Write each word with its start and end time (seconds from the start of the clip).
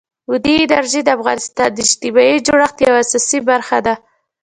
بادي 0.29 0.55
انرژي 0.65 1.01
د 1.03 1.09
افغانستان 1.17 1.69
د 1.73 1.77
اجتماعي 1.87 2.37
جوړښت 2.47 2.77
یوه 2.87 2.99
اساسي 3.03 3.39
برخه 3.49 3.77
ده. 3.85 3.93